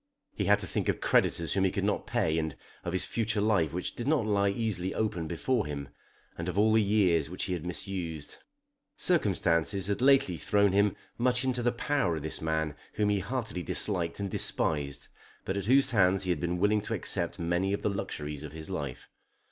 He 0.33 0.45
had 0.45 0.57
to 0.57 0.65
think 0.65 0.89
of 0.89 0.99
creditors 0.99 1.53
whom 1.53 1.63
he 1.63 1.69
could 1.69 1.83
not 1.83 2.07
pay, 2.07 2.39
and 2.39 2.55
of 2.83 2.91
his 2.91 3.05
future 3.05 3.39
life 3.39 3.71
which 3.71 3.93
did 3.93 4.07
not 4.07 4.25
lie 4.25 4.49
easily 4.49 4.95
open 4.95 5.27
before 5.27 5.67
him, 5.67 5.89
and 6.35 6.49
of 6.49 6.57
all 6.57 6.73
the 6.73 6.81
years 6.81 7.29
which 7.29 7.43
he 7.43 7.53
had 7.53 7.63
misused. 7.63 8.37
Circumstances 8.97 9.85
had 9.85 10.01
lately 10.01 10.37
thrown 10.37 10.71
him 10.71 10.95
much 11.19 11.43
into 11.43 11.61
the 11.61 11.71
power 11.71 12.15
of 12.15 12.23
this 12.23 12.41
man 12.41 12.73
whom 12.93 13.09
he 13.09 13.19
heartily 13.19 13.61
disliked 13.61 14.19
and 14.19 14.31
despised, 14.31 15.07
but 15.45 15.55
at 15.55 15.65
whose 15.65 15.91
hands 15.91 16.23
he 16.23 16.31
had 16.31 16.39
been 16.39 16.57
willing 16.57 16.81
to 16.81 16.95
accept 16.95 17.37
many 17.37 17.71
of 17.71 17.83
the 17.83 17.89
luxuries 17.91 18.41
of 18.43 18.53
his 18.53 18.71
life. 18.71 19.07